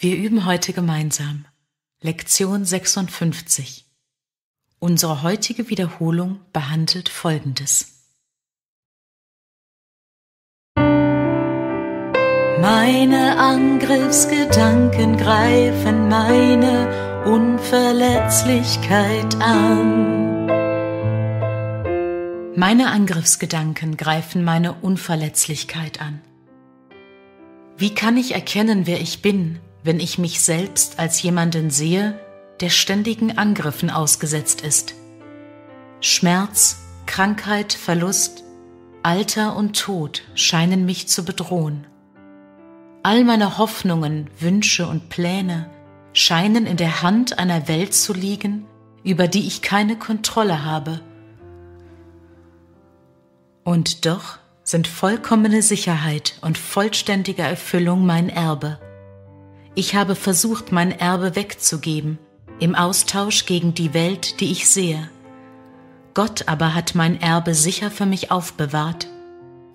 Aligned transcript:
Wir 0.00 0.16
üben 0.16 0.46
heute 0.46 0.72
gemeinsam 0.72 1.44
Lektion 2.02 2.64
56. 2.64 3.84
Unsere 4.78 5.24
heutige 5.24 5.70
Wiederholung 5.70 6.38
behandelt 6.52 7.08
Folgendes. 7.08 8.04
Meine 10.76 11.80
Angriffsgedanken 13.40 15.16
greifen 15.16 16.08
meine 16.08 17.24
Unverletzlichkeit 17.24 19.34
an. 19.42 20.46
Meine 22.54 22.92
Angriffsgedanken 22.92 23.96
greifen 23.96 24.44
meine 24.44 24.74
Unverletzlichkeit 24.74 26.00
an. 26.00 26.20
Wie 27.76 27.96
kann 27.96 28.16
ich 28.16 28.36
erkennen, 28.36 28.86
wer 28.86 29.00
ich 29.00 29.22
bin, 29.22 29.58
wenn 29.88 30.00
ich 30.00 30.18
mich 30.18 30.42
selbst 30.42 30.98
als 30.98 31.22
jemanden 31.22 31.70
sehe, 31.70 32.20
der 32.60 32.68
ständigen 32.68 33.38
Angriffen 33.38 33.88
ausgesetzt 33.88 34.60
ist? 34.60 34.94
Schmerz, 36.02 36.80
Krankheit, 37.06 37.72
Verlust, 37.72 38.44
Alter 39.02 39.56
und 39.56 39.80
Tod 39.80 40.24
scheinen 40.34 40.84
mich 40.84 41.08
zu 41.08 41.24
bedrohen. 41.24 41.86
All 43.02 43.24
meine 43.24 43.56
Hoffnungen, 43.56 44.28
Wünsche 44.38 44.86
und 44.86 45.08
Pläne 45.08 45.70
scheinen 46.12 46.66
in 46.66 46.76
der 46.76 47.00
Hand 47.00 47.38
einer 47.38 47.66
Welt 47.66 47.94
zu 47.94 48.12
liegen, 48.12 48.66
über 49.04 49.26
die 49.26 49.46
ich 49.46 49.62
keine 49.62 49.96
Kontrolle 49.96 50.66
habe. 50.66 51.00
Und 53.64 54.04
doch 54.04 54.36
sind 54.64 54.86
vollkommene 54.86 55.62
Sicherheit 55.62 56.34
und 56.42 56.58
vollständige 56.58 57.40
Erfüllung 57.40 58.04
mein 58.04 58.28
Erbe. 58.28 58.78
Ich 59.74 59.94
habe 59.94 60.14
versucht, 60.14 60.72
mein 60.72 60.90
Erbe 60.90 61.36
wegzugeben, 61.36 62.18
im 62.58 62.74
Austausch 62.74 63.46
gegen 63.46 63.74
die 63.74 63.94
Welt, 63.94 64.40
die 64.40 64.50
ich 64.50 64.68
sehe. 64.68 65.08
Gott 66.14 66.48
aber 66.48 66.74
hat 66.74 66.94
mein 66.94 67.20
Erbe 67.20 67.54
sicher 67.54 67.90
für 67.90 68.06
mich 68.06 68.30
aufbewahrt. 68.30 69.06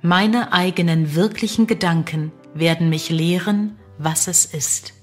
Meine 0.00 0.52
eigenen 0.52 1.14
wirklichen 1.14 1.68
Gedanken 1.68 2.32
werden 2.54 2.88
mich 2.88 3.10
lehren, 3.10 3.78
was 3.98 4.26
es 4.26 4.44
ist. 4.46 4.94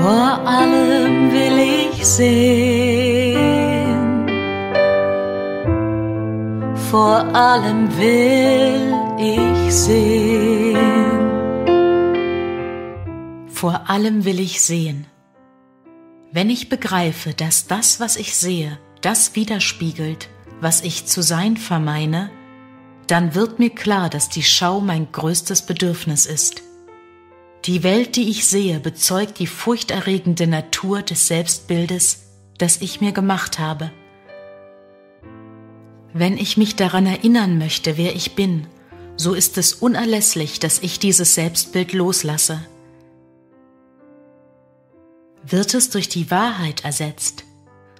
Vor 0.00 0.46
allem 0.46 1.32
will 1.32 1.90
ich 1.92 2.04
sehen, 2.04 2.85
vor 6.90 7.34
allem 7.34 7.96
will 7.98 8.94
ich 9.18 9.74
sehen, 9.74 10.76
vor 13.48 13.90
allem 13.90 14.24
will 14.24 14.38
ich 14.38 14.60
sehen. 14.60 15.06
Wenn 16.32 16.48
ich 16.48 16.68
begreife, 16.68 17.34
dass 17.34 17.66
das, 17.66 17.98
was 17.98 18.16
ich 18.16 18.36
sehe, 18.36 18.78
das 19.00 19.34
widerspiegelt, 19.34 20.28
was 20.60 20.82
ich 20.82 21.06
zu 21.06 21.22
sein 21.22 21.56
vermeine, 21.56 22.30
dann 23.08 23.34
wird 23.34 23.58
mir 23.58 23.70
klar, 23.70 24.08
dass 24.08 24.28
die 24.28 24.42
Schau 24.42 24.80
mein 24.80 25.10
größtes 25.10 25.62
Bedürfnis 25.62 26.26
ist. 26.26 26.62
Die 27.64 27.82
Welt, 27.82 28.14
die 28.16 28.30
ich 28.30 28.46
sehe, 28.46 28.78
bezeugt 28.78 29.38
die 29.40 29.46
furchterregende 29.48 30.46
Natur 30.46 31.02
des 31.02 31.26
Selbstbildes, 31.26 32.26
das 32.58 32.80
ich 32.80 33.00
mir 33.00 33.12
gemacht 33.12 33.58
habe. 33.58 33.90
Wenn 36.18 36.38
ich 36.38 36.56
mich 36.56 36.76
daran 36.76 37.04
erinnern 37.04 37.58
möchte, 37.58 37.98
wer 37.98 38.16
ich 38.16 38.34
bin, 38.34 38.66
so 39.16 39.34
ist 39.34 39.58
es 39.58 39.74
unerlässlich, 39.74 40.58
dass 40.58 40.78
ich 40.78 40.98
dieses 40.98 41.34
Selbstbild 41.34 41.92
loslasse. 41.92 42.66
Wird 45.46 45.74
es 45.74 45.90
durch 45.90 46.08
die 46.08 46.30
Wahrheit 46.30 46.86
ersetzt, 46.86 47.44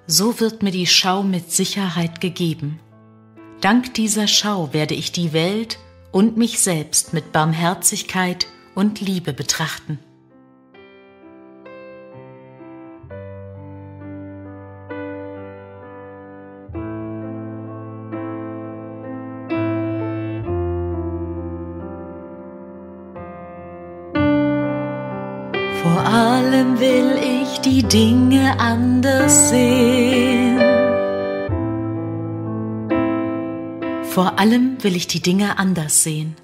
so 0.07 0.41
wird 0.41 0.63
mir 0.63 0.71
die 0.71 0.87
Schau 0.87 1.25
mit 1.25 1.53
Sicherheit 1.53 2.23
gegeben. 2.23 2.81
Dank 3.61 3.93
dieser 3.93 4.29
Schau 4.29 4.73
werde 4.73 4.95
ich 4.95 5.13
die 5.13 5.35
Welt 5.35 5.79
und 6.11 6.39
mich 6.39 6.61
selbst 6.61 7.13
mit 7.13 7.33
Barmherzigkeit 7.33 8.47
und 8.75 9.03
Liebe 9.03 9.35
betrachten. 9.35 9.99
Vor 25.87 26.05
allem 26.05 26.81
will 26.81 27.17
ich 27.23 27.61
die 27.61 27.85
Dinge 27.85 28.59
anders 28.59 29.51
sehen. 29.51 30.59
Vor 34.03 34.37
allem 34.41 34.83
will 34.83 34.97
ich 34.97 35.07
die 35.07 35.21
Dinge 35.21 35.59
anders 35.61 36.03
sehen. 36.03 36.35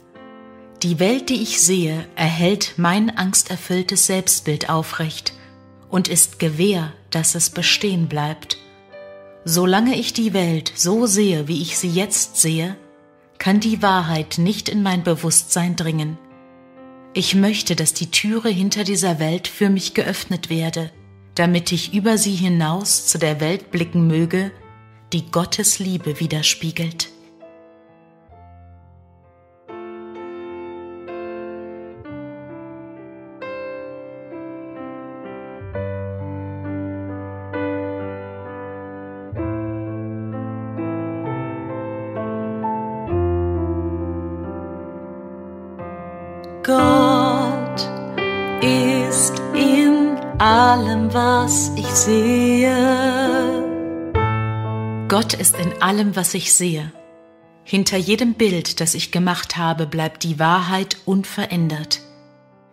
Die 0.85 1.01
Welt, 1.01 1.29
die 1.29 1.43
ich 1.43 1.61
sehe, 1.61 2.07
erhält 2.15 2.75
mein 2.77 3.17
angsterfülltes 3.17 4.07
Selbstbild 4.07 4.71
aufrecht 4.71 5.33
und 5.91 6.07
ist 6.07 6.39
Gewähr, 6.39 6.93
dass 7.11 7.35
es 7.35 7.51
bestehen 7.51 8.07
bleibt. 8.07 8.59
Solange 9.45 9.97
ich 9.97 10.13
die 10.13 10.35
Welt 10.35 10.73
so 10.77 11.07
sehe, 11.07 11.49
wie 11.49 11.63
ich 11.63 11.79
sie 11.79 11.91
jetzt 11.91 12.37
sehe, 12.37 12.77
kann 13.39 13.59
die 13.59 13.83
Wahrheit 13.83 14.39
nicht 14.39 14.69
in 14.69 14.85
mein 14.85 15.03
Bewusstsein 15.03 15.75
dringen. 15.75 16.17
Ich 17.15 17.35
möchte, 17.35 17.77
dass 17.77 17.93
die 17.93 18.11
Türe 18.11 18.49
hinter 18.49 18.85
dieser 18.85 19.19
Welt 19.19 19.47
für 19.47 19.69
mich 19.69 19.93
geöffnet 19.93 20.49
werde, 20.49 20.91
damit 21.35 21.71
ich 21.71 21.93
über 21.93 22.17
sie 22.17 22.35
hinaus 22.35 23.07
zu 23.07 23.19
der 23.19 23.39
Welt 23.39 23.71
blicken 23.71 24.07
möge, 24.07 24.51
die 25.13 25.31
Gottes 25.31 25.79
Liebe 25.79 26.21
widerspiegelt. 26.21 27.11
Ist 48.73 49.41
in 49.55 50.17
allem, 50.39 51.13
was 51.13 51.71
ich 51.77 51.87
sehe. 51.87 52.75
Gott 55.09 55.35
ist 55.35 55.57
in 55.59 55.83
allem, 55.83 56.17
was 56.17 56.33
ich 56.35 56.55
sehe. 56.55 56.91
Hinter 57.65 57.97
jedem 57.97 58.35
Bild, 58.35 58.81
das 58.81 58.95
ich 58.95 59.13
gemacht 59.13 59.57
habe, 59.57 59.87
bleibt 59.87 60.25
die 60.25 60.39
Wahrheit 60.39 60.97
unverändert. 61.05 62.01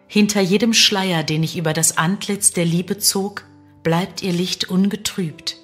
Hinter 0.08 0.42
jedem 0.42 0.74
Schleier, 0.74 1.24
den 1.24 1.44
ich 1.44 1.58
über 1.58 1.74
das 1.74 1.98
Antlitz 1.98 2.52
der 2.52 2.66
Liebe 2.66 2.98
zog, 2.98 3.44
bleibt 3.84 4.24
ihr 4.24 4.32
Licht 4.32 4.70
ungetrübt. 4.70 5.58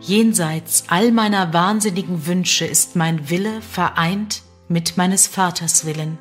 Jenseits 0.00 0.84
all 0.88 1.10
meiner 1.12 1.52
wahnsinnigen 1.52 2.26
Wünsche 2.26 2.64
ist 2.64 2.96
mein 2.96 3.28
Wille 3.28 3.60
vereint 3.60 4.42
mit 4.68 4.96
meines 4.96 5.26
Vaters 5.26 5.84
Willen. 5.84 6.18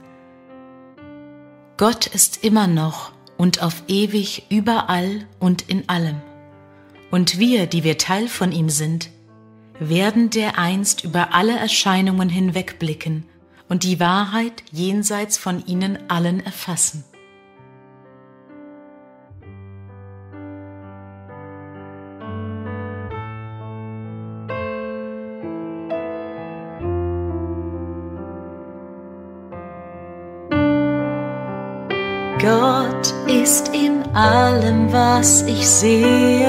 Gott 1.77 2.07
ist 2.07 2.43
immer 2.43 2.65
noch 2.65 3.11
und 3.37 3.61
auf 3.61 3.83
ewig 3.87 4.45
überall 4.49 5.25
und 5.39 5.63
in 5.69 5.87
allem. 5.89 6.21
Und 7.11 7.39
wir, 7.39 7.67
die 7.67 7.83
wir 7.83 7.97
Teil 7.97 8.27
von 8.27 8.51
ihm 8.51 8.69
sind, 8.69 9.09
werden 9.79 10.29
dereinst 10.29 11.03
über 11.03 11.33
alle 11.33 11.57
Erscheinungen 11.57 12.29
hinwegblicken 12.29 13.25
und 13.69 13.83
die 13.83 13.99
Wahrheit 13.99 14.63
jenseits 14.71 15.37
von 15.37 15.65
ihnen 15.65 16.09
allen 16.09 16.43
erfassen. 16.43 17.03
Gott 32.47 33.13
ist 33.27 33.75
in 33.75 34.03
allem, 34.15 34.93
was 34.93 35.41
ich 35.41 35.67
sehe, 35.67 36.47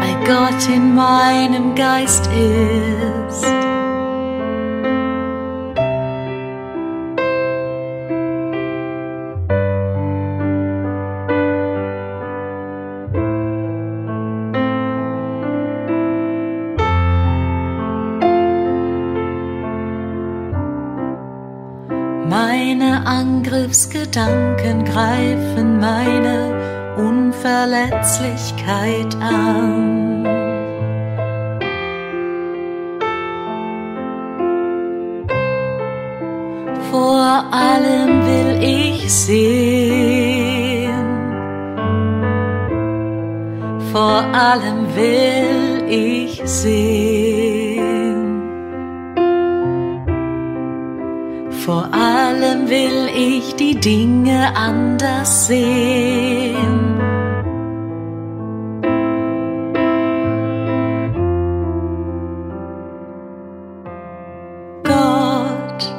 weil 0.00 0.16
Gott 0.24 0.66
in 0.74 0.94
meinem 0.94 1.74
Geist 1.74 2.26
ist. 2.28 3.75
Angriffsgedanken 23.36 24.84
greifen 24.86 25.78
meine 25.78 26.94
Unverletzlichkeit 26.96 29.14
an. 29.20 30.24
Vor 36.90 37.44
allem 37.52 38.24
will 38.24 38.62
ich 38.62 39.12
sehen, 39.12 40.94
vor 43.92 44.24
allem 44.32 44.96
will 44.96 45.84
ich 45.90 46.40
sehen. 46.46 47.45
Vor 51.66 51.88
allem 51.92 52.68
will 52.70 53.08
ich 53.12 53.56
die 53.56 53.74
Dinge 53.74 54.52
anders 54.54 55.48
sehen. 55.48 56.54
Gott 64.84 65.92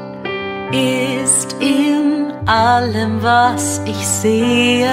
ist 0.72 1.58
in 1.60 2.31
allem, 2.48 3.22
was 3.22 3.81
ich 3.86 4.08
sehe. 4.08 4.88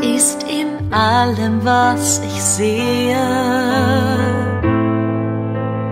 ist 0.00 0.44
in 0.44 0.92
allem, 0.92 1.64
was 1.64 2.20
ich 2.24 2.42
sehe. 2.42 3.16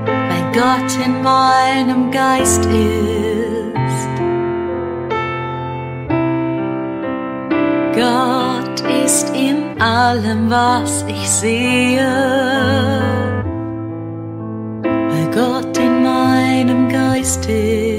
Weil 0.05 0.53
Gott 0.53 1.05
in 1.05 1.23
meinem 1.23 2.11
Geist 2.11 2.64
ist. 2.67 4.08
Gott 7.94 8.81
ist 9.05 9.31
in 9.35 9.81
allem, 9.81 10.50
was 10.50 11.05
ich 11.09 11.29
sehe. 11.29 12.06
Weil 14.82 15.31
Gott 15.35 15.76
in 15.79 16.02
meinem 16.02 16.88
Geist 16.88 17.47
ist. 17.47 17.95